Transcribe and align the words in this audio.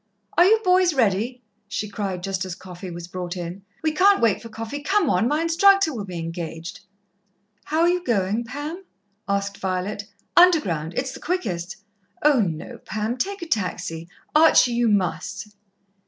"Are 0.35 0.45
you 0.45 0.59
boys 0.63 0.95
ready?" 0.95 1.43
she 1.67 1.87
cried, 1.87 2.23
just 2.23 2.43
as 2.43 2.55
coffee 2.55 2.89
was 2.89 3.07
brought 3.07 3.37
in. 3.37 3.61
"We 3.83 3.91
can't 3.91 4.19
wait 4.19 4.41
for 4.41 4.49
coffee 4.49 4.81
come 4.81 5.11
on! 5.11 5.27
My 5.27 5.43
instructor 5.43 5.93
will 5.93 6.05
be 6.05 6.17
engaged." 6.17 6.79
"How 7.65 7.81
are 7.81 7.87
you 7.87 8.03
going, 8.03 8.43
Pam?" 8.45 8.83
asked 9.29 9.59
Violet. 9.59 10.05
"Underground. 10.35 10.95
It's 10.97 11.11
the 11.11 11.19
quickest." 11.19 11.75
"Oh, 12.23 12.39
no, 12.41 12.79
Pam. 12.79 13.15
Take 13.15 13.43
a 13.43 13.47
taxi. 13.47 14.09
Archie, 14.33 14.73
you 14.73 14.89
must!" 14.89 15.53